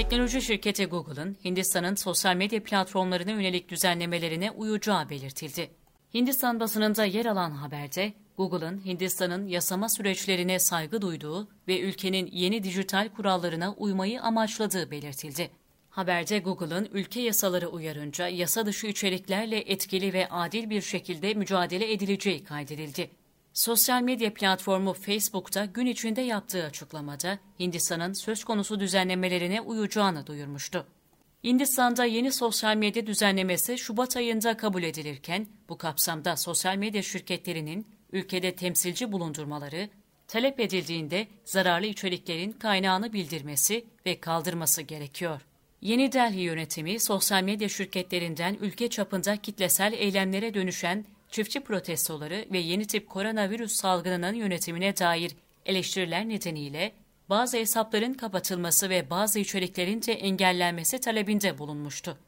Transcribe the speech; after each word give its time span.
Teknoloji 0.00 0.42
şirketi 0.42 0.86
Google'ın 0.86 1.36
Hindistan'ın 1.44 1.94
sosyal 1.94 2.36
medya 2.36 2.62
platformlarına 2.62 3.30
yönelik 3.30 3.68
düzenlemelerine 3.68 4.50
uyacağı 4.50 5.10
belirtildi. 5.10 5.70
Hindistan 6.14 6.60
basınında 6.60 7.04
yer 7.04 7.26
alan 7.26 7.50
haberde 7.50 8.12
Google'ın 8.36 8.84
Hindistan'ın 8.84 9.46
yasama 9.46 9.88
süreçlerine 9.88 10.58
saygı 10.58 11.02
duyduğu 11.02 11.48
ve 11.68 11.80
ülkenin 11.80 12.26
yeni 12.32 12.64
dijital 12.64 13.08
kurallarına 13.08 13.72
uymayı 13.72 14.22
amaçladığı 14.22 14.90
belirtildi. 14.90 15.50
Haberde 15.90 16.38
Google'ın 16.38 16.88
ülke 16.92 17.20
yasaları 17.20 17.68
uyarınca 17.68 18.28
yasa 18.28 18.66
dışı 18.66 18.86
içeriklerle 18.86 19.58
etkili 19.58 20.12
ve 20.12 20.28
adil 20.28 20.70
bir 20.70 20.80
şekilde 20.80 21.34
mücadele 21.34 21.92
edileceği 21.92 22.44
kaydedildi. 22.44 23.10
Sosyal 23.54 24.02
medya 24.02 24.34
platformu 24.34 24.92
Facebook'ta 24.92 25.64
gün 25.64 25.86
içinde 25.86 26.20
yaptığı 26.20 26.64
açıklamada 26.64 27.38
Hindistan'ın 27.60 28.12
söz 28.12 28.44
konusu 28.44 28.80
düzenlemelerine 28.80 29.60
uyacağını 29.60 30.26
duyurmuştu. 30.26 30.86
Hindistan'da 31.44 32.04
yeni 32.04 32.32
sosyal 32.32 32.76
medya 32.76 33.06
düzenlemesi 33.06 33.78
Şubat 33.78 34.16
ayında 34.16 34.56
kabul 34.56 34.82
edilirken 34.82 35.46
bu 35.68 35.78
kapsamda 35.78 36.36
sosyal 36.36 36.76
medya 36.76 37.02
şirketlerinin 37.02 37.86
ülkede 38.12 38.56
temsilci 38.56 39.12
bulundurmaları, 39.12 39.88
talep 40.28 40.60
edildiğinde 40.60 41.28
zararlı 41.44 41.86
içeriklerin 41.86 42.52
kaynağını 42.52 43.12
bildirmesi 43.12 43.84
ve 44.06 44.20
kaldırması 44.20 44.82
gerekiyor. 44.82 45.40
Yeni 45.80 46.12
Delhi 46.12 46.40
yönetimi 46.40 47.00
sosyal 47.00 47.42
medya 47.42 47.68
şirketlerinden 47.68 48.56
ülke 48.60 48.90
çapında 48.90 49.36
kitlesel 49.36 49.92
eylemlere 49.92 50.54
dönüşen 50.54 51.04
çiftçi 51.30 51.60
protestoları 51.60 52.44
ve 52.52 52.58
yeni 52.58 52.86
tip 52.86 53.08
koronavirüs 53.08 53.72
salgınının 53.72 54.34
yönetimine 54.34 54.96
dair 54.96 55.36
eleştiriler 55.66 56.28
nedeniyle 56.28 56.92
bazı 57.28 57.56
hesapların 57.56 58.14
kapatılması 58.14 58.90
ve 58.90 59.10
bazı 59.10 59.38
içeriklerin 59.38 60.02
de 60.02 60.12
engellenmesi 60.12 61.00
talebinde 61.00 61.58
bulunmuştu. 61.58 62.18